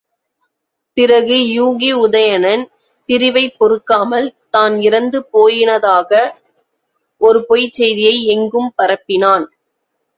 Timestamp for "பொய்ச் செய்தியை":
7.45-8.15